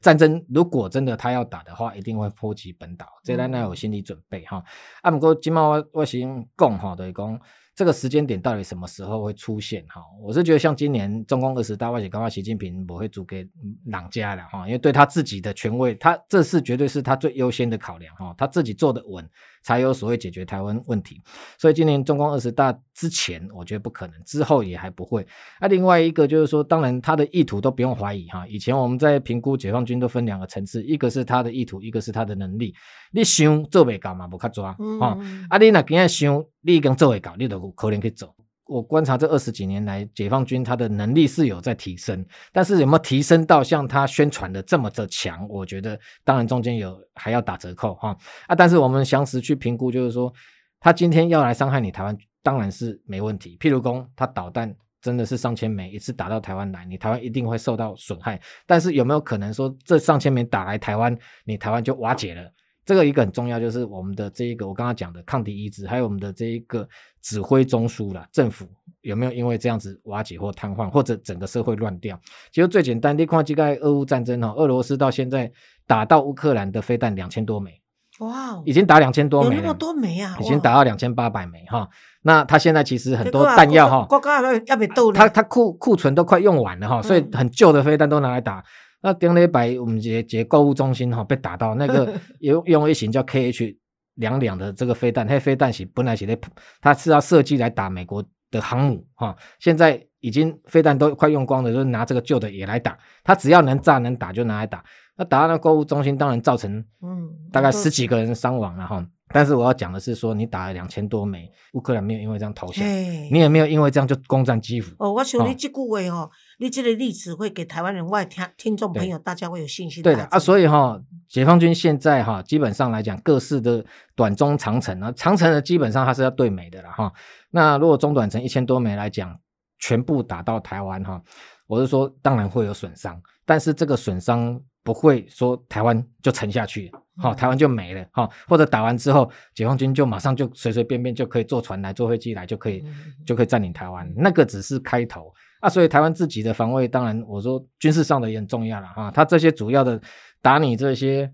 [0.00, 4.62] 战争如果真的他要打的话，一定会波及本岛，这咱要有心理准备哈。
[5.02, 7.40] 啊，不过今麦我我先讲哈，就是讲。
[7.74, 9.86] 这个时间点到底什么时候会出现？
[9.86, 13.48] 哈，我是觉得像今年中共二十大，外且刚刚习近平不会租给
[13.86, 19.24] 朗家了哈，因为对他自己的权威，他这是绝对是他最优先的考量哈，他自己做的稳。
[19.62, 21.20] 才有所谓解决台湾问题，
[21.58, 25.26] 所以今年中共二十大之前，我觉得不可能，之后也还不会。
[25.60, 28.46] 那另外一个就是说，当然他的意图都不用怀疑哈。
[28.46, 32.74] 以前我们在评估解放军都分两个层次，一个是他的意图，一个是他的能力。
[33.12, 35.18] 你想做未到嘛，不卡抓啊。
[35.48, 38.34] 啊，你那今日想，你已经做未到，你都可能去做。
[38.68, 45.48] 我观察这二十几年来，解放军他的能力是有在提升，但是有没有提升到像他宣传的这么的强？
[45.48, 48.14] 我觉得当然中间有还要打折扣哈
[48.46, 48.54] 啊！
[48.54, 50.30] 但是我们详实去评估，就是说
[50.78, 53.56] 他今天要来伤害你台湾，当然是没问题。
[53.58, 58.38] 譬如说他导弹真的是上千枚一次打到台湾来，你台湾一定会受到损害。
[58.66, 62.52] 但是有没有可能说这上千枚打来台湾，你台湾就瓦解了？
[62.88, 66.88] 这个一个很重要，就是我们的这一个我刚刚讲的抗敌意志，还有我们的这一个
[67.20, 68.66] 指挥中枢啦，政府
[69.02, 72.18] 有没有因为这样子瓦解或瘫痪，或者整个社会乱掉？
[72.50, 75.52] 其实最简单，你看这个俄乌战争哈，俄罗斯到现在
[75.86, 77.78] 打到乌克兰的飞弹两千多枚，
[78.20, 80.38] 哇，已经打两千多枚，有那么多枚啊？
[80.40, 81.86] 已经打到两千八百枚哈。
[82.22, 88.64] 那他现在其实很多弹药哈，国家要要被斗他他库库存都快用完了哈，所以很旧的飞弹都拿来打。
[89.00, 93.76] 那顶礼拜我们这这购物中心哈被打到，那个 用用一型叫 KH
[94.14, 96.38] 两两的这个飞弹，那飞弹是本来是在
[96.80, 104.82] 它是要设计来打美国的航母哈，现在已经飞弹都快用光了，就是拿这个旧的也来打，它只要能炸能打就拿来打。
[105.16, 109.04] 那打到那购物中心，当然造成嗯大概十几个人伤亡了哈。
[109.30, 112.86] 但是我要讲的是说，你打了两千多枚，乌克兰没有因为这样投降，
[113.30, 114.94] 你也没有因为这样就攻占基辅。
[114.98, 116.30] 哦，我想你这句话哦。
[116.60, 120.02] 你这个例子会给台湾人外听听众朋友，大家会有信心。
[120.02, 123.84] 对的啊，所以哈，解放军现在哈，基本上来讲，各式的
[124.16, 127.12] 短中长程啊，长程的基本上它是要对美的了哈。
[127.52, 129.38] 那如果中短程一千多枚来讲，
[129.78, 131.22] 全部打到台湾哈，
[131.68, 142.84] 我是说当然会有损伤，但是这个损伤不会说台湾就沉下去，哈，台湾就没了哈，或者打完之后，解放军就马上就随随便便就可以坐船来坐飞机来就可以
[143.24, 145.32] 就可以占领台湾，那个只是开头。
[145.60, 149.10] 啊，所以台湾自己的防卫，当然我说军事上的也很重要了啊。
[149.10, 150.00] 他这些主要的
[150.40, 151.32] 打你这些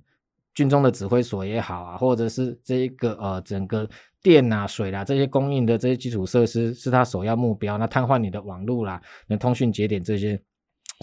[0.55, 3.89] 军中的指挥所也好啊，或者是这一个呃整个
[4.23, 7.77] 电啊、水啦这些供应的这些基础设施，是他首要目标。
[7.77, 10.41] 那瘫痪你的网络啦、你通讯节点这些，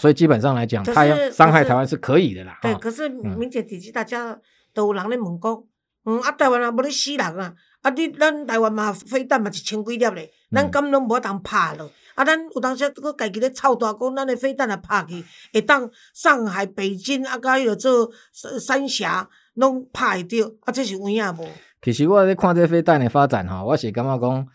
[0.01, 2.57] 所以基本上来讲，他要伤害台湾是可以的啦。
[2.61, 4.39] 对，可是明显体系大家
[4.73, 5.63] 都有人咧问讲，
[6.05, 11.91] 嗯啊，台湾啊无咧死人啊，啊你咱台湾嘛飞弹嘛一千几粒咧，咱敢拢无当拍咯。
[12.21, 21.47] 啊，咱有当时搁家己咧操大讲，咱的飞弹也拍去，会当上海、北京啊，甲迄个做三峡拢拍会着，啊，这是有影无？
[21.81, 24.47] 其实我咧看这飞弹的发展吼，我是感觉讲，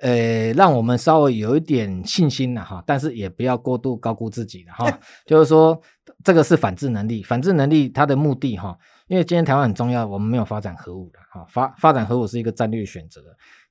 [0.00, 4.98] 呃，让我们稍微有一点信心了哈，但是也不要过度高估自己了哈。
[5.26, 5.78] 就是说，
[6.24, 8.74] 这个是反制能力，反制能力它的目的哈，
[9.06, 13.20] 因为今天台湾很重要，我们没有发展核武的哈，发发展核武是一个战略选择。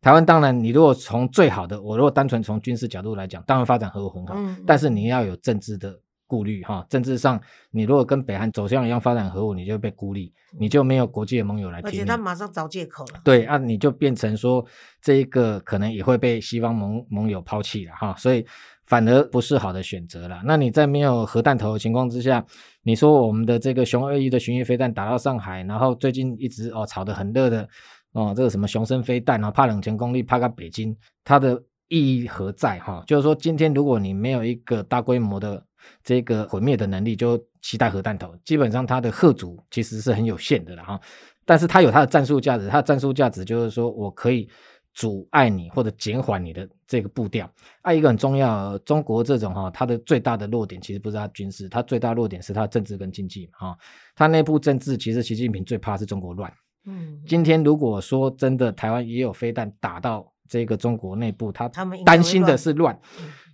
[0.01, 4.35] 台湾当然，你如果从最好的，我如果单纯从军事角度来讲，当然发展核武很好，
[4.65, 5.99] 但是你要有政治的。
[6.27, 7.37] 顾虑哈，政治上，
[7.71, 11.81] 你如果跟北韩走向一样发展核武，你就被孤立，你就没有国际的盟友来。
[11.81, 13.19] 而且他马上找借口了。
[13.21, 14.65] 对啊，你就变成说
[15.01, 18.45] 这一个可能也会被西方盟盟友抛弃了哈，所以
[18.85, 20.41] 反而不是好的选择了。
[20.45, 22.45] 那你在没有核弹头的情况之下，
[22.83, 27.67] 你说我们的这个熊二一的巡弋飞弹打到上海，然后最近一直哦炒得很热的
[28.13, 33.03] 哦这个什么雄升飞弹啊，怕冷前功率怕到北京，它的意义何在哈？
[33.07, 35.65] 就是说今天如果你没有一个大规模的。
[36.03, 41.01] 这个毁灭的能力就期待核弹头，基本上它的核阻其实是很有限的了哈。
[41.43, 44.47] 但是它有它的战术价值，它的战术价值就是说我可以
[44.93, 47.51] 阻碍你或者减缓你的这个步调。
[47.81, 53.75] 啊，一个很重要，中国这种哈，它的最大的弱点其实不是它军事，它最大弱点是它政治跟经济哈。
[54.15, 56.53] 它内部政治其实习近平最怕是中国乱。
[56.85, 61.69] 嗯，今天如果说真的台湾也有飞弹打到这个中国内部，他
[62.05, 62.97] 担心的是乱。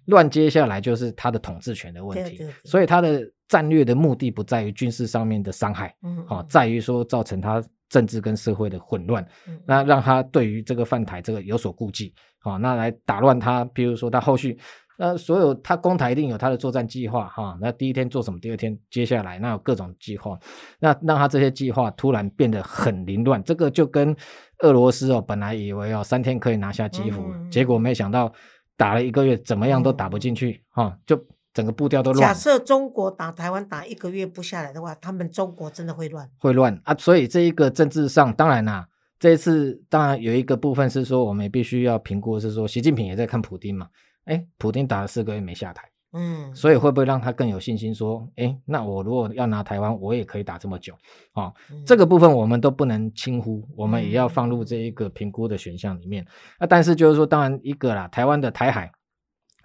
[0.05, 5.93] 乱接下来就是他的统治权的问题，所以他的战略的目的不在于军事上面的伤害，
[6.29, 9.27] 哦，在于说造成他政治跟社会的混乱，
[9.65, 14.57] 那让他对于这个犯台这个有所顾忌，好，那来打乱他，比如说他后续，
[14.97, 20.37] 那所有他攻台一定有他的作战计划，哈，那第一天做什么，第二天接下来那有各种计划，
[20.79, 24.15] 那让他这些计划突然变得很凌乱，这个就跟
[24.59, 28.33] 俄罗斯哦，本来以为哦三天可以拿下基辅，结果没想到。
[28.79, 31.19] 打了一个月，怎么样都打不进去，哈，就
[31.51, 32.27] 整个步调都乱。
[32.27, 36.93] 假设中国打台湾打一个月不下来的话，他们中国真的会乱，会乱啊！
[36.93, 38.87] 所以这一个政治上，当然啦，
[39.19, 43.87] 这一次当然有一个部分是说，我们也必须要评估，是说习近平也在看普京嘛，
[44.27, 45.89] 哎，普京打了四个月没下台。
[46.13, 50.93] 嗯，所以会不会让他更有信心说，哎，那我如果要拿台湾，我也可以打这么久
[51.33, 51.51] 啊？
[51.85, 56.25] 这个部分我们都不能轻忽，我们也要放入这一个评估的选项里面。
[56.59, 58.91] 那但是就是说，当然一个啦，台湾的台海。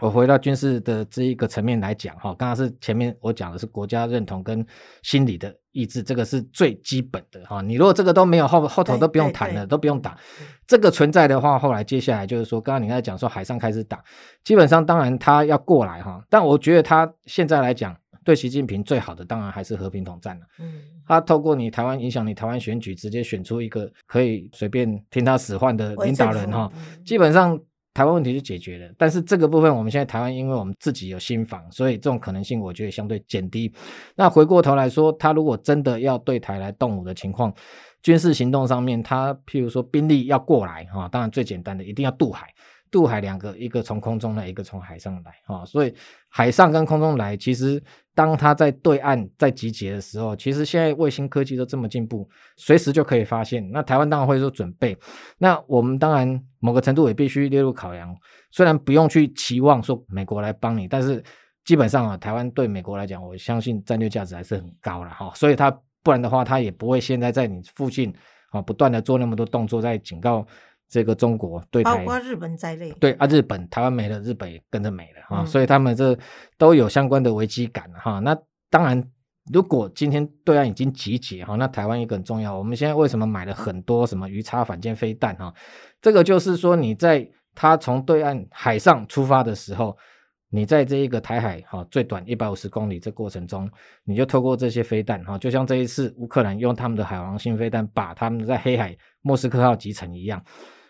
[0.02, 4.66] 我回到军事的这一个层面来讲，哈，刚刚是前面我讲的是国家认同跟
[5.04, 7.62] 心理的意志，这个是最基本的哈。
[7.62, 10.18] 你如果这个都没有，后后头都不用谈了，都不用打。
[10.66, 14.02] 这个存在的话，后来接下来就是说，刚刚你在讲说海上开始打，
[14.42, 20.46] 基本上当然他要过来哈，但我觉得他现在来讲，对习近平最好的当然还是和平统战了。
[20.58, 26.68] 嗯，他透过你台湾影响你台湾选举，直接选出一个可以随便听他使唤的领导人哈，
[27.04, 27.56] 基本上。
[27.94, 33.72] 台湾问题是解决了，但是这个部分我们现在台湾，因为我们自己有新房，所以这种可能性我觉得相对减低。
[34.16, 37.52] 那回过头来说，他如果真的要对台来动武的情况，
[38.02, 42.48] 军事行动上面，他譬如说兵力要过来哈，当然最简单的一定要渡海。
[42.90, 45.94] 渡海两个，一个从空中来，一个从海上来，哈，所以
[46.28, 47.82] 海上跟空中来，其实
[48.14, 53.66] 当他在对岸在集结的时候，其实现在卫星科技都这么进步，随时就可以发现。
[53.70, 54.96] 那台湾当然会说准备，
[55.38, 58.14] 那我们当然某个程度也必须列入考量。
[58.50, 61.22] 虽然不用去期望说美国来帮你，但是
[61.64, 65.32] 基本上啊，台湾对美国来讲，我相信战略价值还是很高了，哈。
[65.34, 65.70] 所以他
[66.02, 68.14] 不然的话，他也不会现在在你附近
[68.50, 70.46] 啊，不断的做那么多动作，在警告。
[70.92, 76.14] 这个中国对台，包括日本在内，对啊，日本台湾没了，日本也跟着没了哈，所以他们这
[76.58, 78.18] 都有相关的危机感哈。
[78.18, 78.36] 那
[78.68, 79.02] 当然，
[79.50, 82.54] 如果今天对岸已经集结哈，那台湾一个很重要。
[82.54, 85.50] 我们现在为什么买了很多什么鱼叉反舰飞弹哈？
[86.02, 89.96] 这个就是说，你在他从对岸海上出发的时候，
[90.50, 93.66] 你在这一个台海哈最短一百五十公里这过程中，
[94.04, 100.44] 你就透过这些飞弹哈，就像这一次乌克兰用他们的海王星飞弹把他们在黑海莫斯科号集成一样。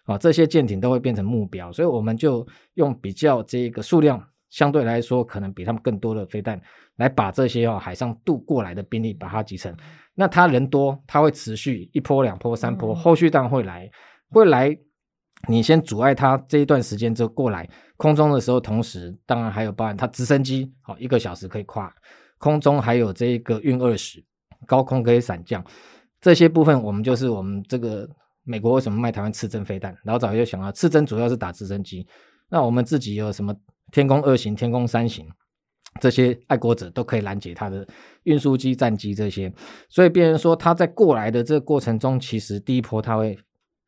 [0.05, 6.61] 啊，这些舰艇都会变成目标，所以我们就用比较这个数量相对来说可能比他们更多的飞弹，
[6.97, 9.73] 来把这些哦海上渡过来的兵力把它集成。
[10.15, 13.89] 那他人多，他会持续一波、两波、三波，后续当然会来，
[14.31, 14.77] 会来。
[15.49, 21.93] 你先阻碍他这一段时间之后过来空中的时候，同时当然还有包含他直升机，好一个小时可以跨
[22.39, 24.21] 空中，还有这个运二十
[24.67, 25.65] 高空可以伞降
[26.21, 28.09] 这些部分，我们就是我们这个。
[28.45, 29.95] 美国为什么卖台湾刺针飞弹？
[30.05, 32.07] 老早就想到，刺针主要是打直升机。
[32.49, 33.55] 那我们自己有什么
[33.91, 35.27] 天宫二型、天宫三型，
[36.01, 37.87] 这些爱国者都可以拦截他的
[38.25, 39.53] 运输机、战机这些。
[39.89, 43.39] 所以，别人说他在过来的这个过程中，其实第一波他会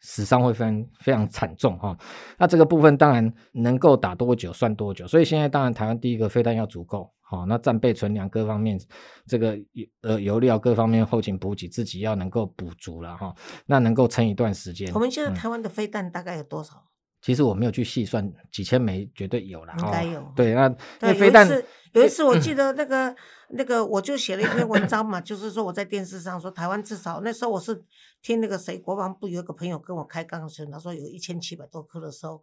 [0.04, 1.96] 死伤会非常非常惨重哈。
[2.36, 5.06] 那这个部分当然能够打多久算多久。
[5.08, 7.10] 所以现在当然台湾第一个飞弹要足够。
[7.26, 8.78] 好，那战备存粮各方面，
[9.26, 9.58] 这个
[10.02, 14.92] 呃油料各方面后勤补给自己要能够补足了哈，那能够撑一段时间。
[14.92, 16.84] 我们现在台湾的飞弹大概有多少？
[17.24, 19.72] 其实我没有去细算，几千枚绝对有了。
[19.78, 20.22] 应该有。
[20.36, 20.68] 对，那
[21.00, 21.48] 对，飞弹
[21.94, 23.16] 有一次我记得那个
[23.48, 27.82] 那个，我就写了一篇文章嘛，就是说我在电视上说台湾至少那时候我是
[28.20, 32.42] 听那个谁国防部有一个朋友跟我开钢声，他说有一千七百多颗的时候。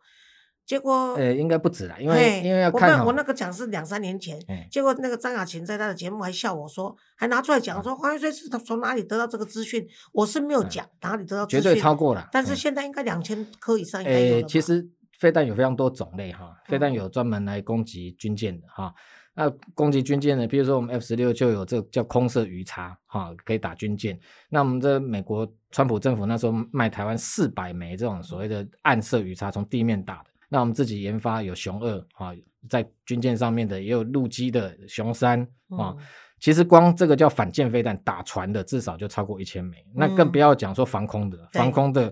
[0.66, 4.40] 结果，呃，应该不止啦，因为因为要看我我那个讲是两三年前，
[4.70, 12.30] 结果那个张雅琴在他的节目还笑我说，还拿出来讲说黄玉水是从哪里得到这个资讯，我是没有讲哪里得到，绝对超过了。
[12.32, 14.88] 但是现在应该两千颗以上应该有其实
[15.20, 18.94] 飞弹有非常多种类哈，飞弹有专门来攻击军舰的哈，
[19.34, 24.18] 那攻击军舰的，比如说我们 F 十六就有这个叫空射鱼叉哈，可以打军舰。
[24.50, 30.31] 那我们这美国川普政府那时候卖台湾四百枚这种所谓的暗射鱼叉，从地面打的。
[30.54, 32.36] 那我们自己研发有熊二啊，
[32.68, 35.96] 在军舰上面的也有陆基的熊三啊。
[36.42, 39.78] 其实光这个叫反舰飞弹打船的，至少就超过一千枚。
[39.96, 42.10] 那更不要讲说防空的，防空的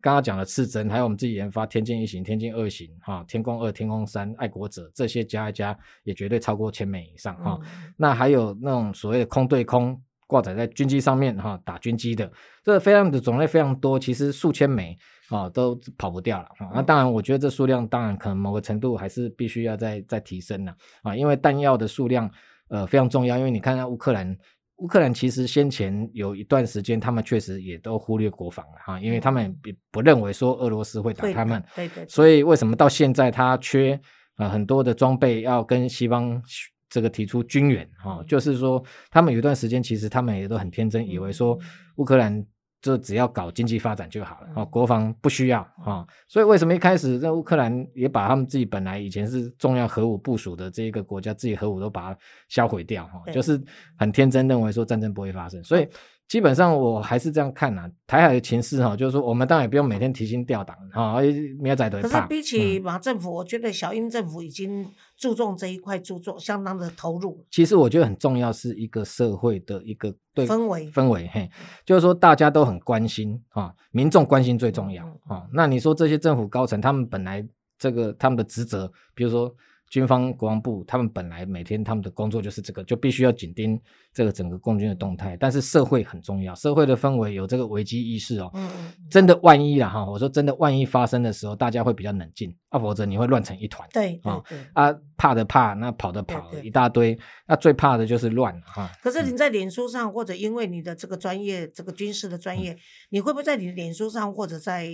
[0.00, 7.60] 刚刚讲的刺针，还有我们自己研发天剑一型、天剑二型哈、天宫二、天宫三、爱国者这些加一加，也绝对超过千枚以上哈。
[7.98, 12.32] 那还有那种所谓的空对空挂载在军机上面哈，打军机的，
[12.64, 14.96] 这飞弹的种类非常多，其实数千枚。
[15.28, 16.70] 啊，都跑不掉了啊！
[16.74, 22.30] 那当然，我觉得这数量当然可能某个程度还是必须要再再提升了啊，因为弹药的数量
[22.68, 23.38] 呃非常重要。
[23.38, 24.36] 因为你看看乌克兰，
[24.76, 32.06] 乌克兰其实先前有一段时间，他们确实也都忽略国防了哈，因为他们不不认为说俄罗斯会打他们，对对。
[32.08, 33.98] 所以为什么到现在他缺
[34.36, 36.42] 啊很多的装备要跟西方
[36.90, 38.22] 这个提出军援哈？
[38.26, 41.58] 就是说他们有一段时间其实他们也都很天真，以为说
[41.96, 42.44] 乌克兰。
[42.82, 52.18] 就只要搞经济发展就好了哦，国防不需要啊，所以为什么一开始在乌克兰也把他们自己本来以前是重要核武部署的这一个国家，自己核武都把它
[52.48, 53.58] 销毁掉哈，就是
[53.96, 55.88] 很天真认为说战争不会发生，所以。
[56.28, 61.20] 基本上我还是这样看呐，台海的情势哈，就是说我们当然也不用每天提心吊胆哈，
[61.60, 64.86] 苗仔都可是比起马政府，我觉得小英政府已经
[65.22, 67.46] 注重这一块，注重相当的投入。
[67.48, 71.48] 其实我觉得很重要是一个社会的一个对氛围氛围嘿，
[71.86, 75.46] 就是说大家都很关心啊，民众关心最重要啊。
[75.52, 77.46] 那你说这些政府高层，他们本来
[77.78, 79.54] 这个他们的职责，比如说。
[79.92, 83.78] 军方国防部，他们本来每天他们的工作就是这个，就必须要紧盯
[84.10, 85.36] 这个整个共军的动态。
[85.36, 88.50] 但是社会很重要，社会的氛围有这个危机意识哦。
[88.54, 88.94] 嗯嗯。
[89.10, 93.86] 真的万一了哈，我说真的万一发生的时候，大家会比较冷静啊，否则你会乱成一团。
[93.92, 94.58] 对对对。
[94.72, 97.18] 啊，怕的怕，那跑的跑，一大堆。
[97.46, 98.90] 那最怕的就是乱哈。
[99.02, 102.74] 可是你在脸书上，或者因为你的这个专业，这个军事的专业，
[103.10, 104.88] 你会不会在你的脸书上，或者在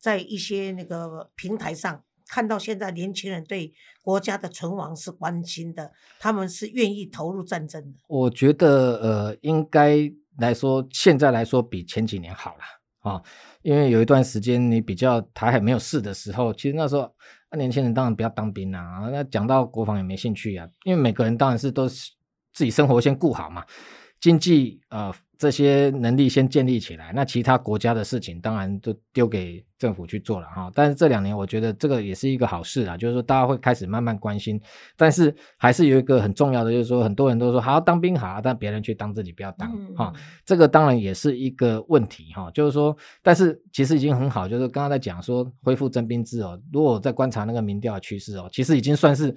[0.00, 2.02] 在一些那个平台上？
[2.28, 3.72] 看到现在年轻人对
[4.02, 7.98] 国家的存亡是关心的，他们是愿意投入战争的。
[8.08, 13.22] 我觉得，呃，应该来说，现在来说比前几年好了啊，
[13.62, 17.14] 因为有一段时间你比较台海没有事的时候，其实那时候
[17.56, 22.10] 年轻人当然不要当兵啊，那讲到国防也没兴趣啊，因为每个人当然是都是
[22.52, 23.64] 自己生活先顾好嘛，
[24.20, 25.12] 经济呃。
[25.36, 30.70] 这些能力先建立起来，那其他国家的事情当然都丢给政府去做了哈。
[30.72, 34.58] 但是这两年我觉得这个也是一个好事啊，就是说大家会开始慢慢关心。
[34.96, 40.10] 但是还是有一个很重要的，就是说很多人都说好当兵好，但别人去当自己不要当哈。
[40.46, 42.48] 这个当然也是一个问题哈。
[42.52, 46.58] 就是说，但是其实已经很好，就是刚刚在讲说恢复征兵制哦。
[46.72, 49.34] 如果在观察那个民调的趋势哦，其实已经算是。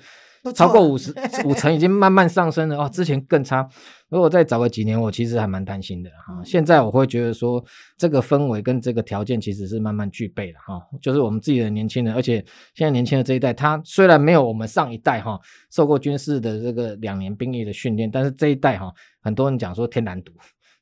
[0.53, 1.13] 超过五十
[1.45, 3.67] 五成已经慢慢上升了哦，之前更差。
[4.09, 6.41] 如果再早个几年，我其实还蛮担心的哈。
[6.45, 7.61] 现在我会觉得说，
[7.97, 10.81] 这个氛围跟这个条件其实是慢慢具备了哈。
[11.01, 12.35] 就是我们自己的年轻人，而且
[12.73, 15.37] 现在年轻的这一代，他虽然没有我们上一代哈
[15.69, 20.31] 受过军事的这个两年兵役的训练，但是这一代哈，很多人讲说天然独，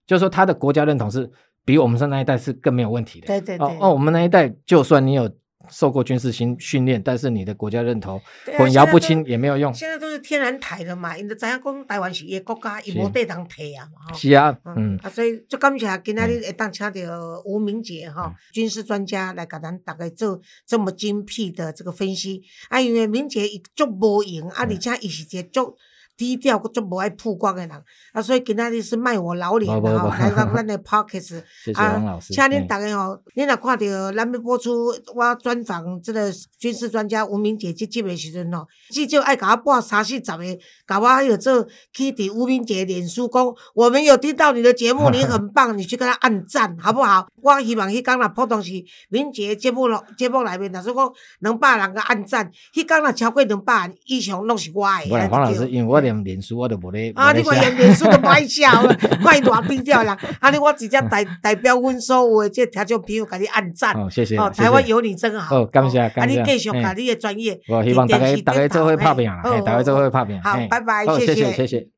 [0.06, 1.28] 就是说他的国家认同是
[1.66, 3.26] 比我们上那一代是更没有问题的。
[3.28, 3.78] 对对对。
[3.80, 5.30] 哦，我们那一代，就算你有。
[5.70, 8.22] 受过军事训训练，但是你的国家认同
[8.58, 9.74] 混淆不清也没有用。
[9.74, 14.14] 现在都是天然台的嘛，因为怎样讲台湾是一个国家，伊无地当提啊嘛。
[14.14, 22.42] 是啊，嗯，啊，所以就感谢今仔日会当请到吴明杰哈军事专家来给咱大概做这么精辟的这个分析。
[22.70, 25.76] 啊，因为明杰伊足无用，啊，而且伊是一个足。
[26.18, 27.72] 低调，足无爱曝光的人，
[28.14, 31.42] 啊，所以今仔日是卖我老脸的吼，来到咱的 pockets
[31.74, 47.28] 啊，请恁大家吼，恁若看到咱要播出我专访这个军事专家吴明杰这集的时阵吼，至少爱甲我播三四十个，甲我有做去伫吴明杰脸书讲，我们有听到你的节目，你很棒，你去跟他按赞好不好？
[47.42, 48.72] 我希望迄讲若普通是
[49.10, 55.28] 明杰节目咯，节目内面若说讲两百人个按赞，迄讲若超过两百人以上，拢是我的。
[55.28, 56.05] 黄老师，因为我。
[56.06, 57.12] 连脸书我都无咧。
[57.16, 58.70] 啊，你看连脸书都歹笑，
[59.22, 60.18] 快偌低调啦！
[60.40, 63.94] 啊，你我直接代代表阮所有诶，即听众朋友，甲你按赞。
[63.96, 64.38] 哦，谢谢。
[64.38, 65.58] 哦，台湾有你真好。
[65.58, 66.40] 哦，感谢感谢。
[66.40, 67.60] 啊，你继续甲你诶专业。
[67.68, 70.42] 我希望大家大家做会拍片啦，大家做会拍片。
[70.42, 71.95] 好，拜拜，谢谢谢谢。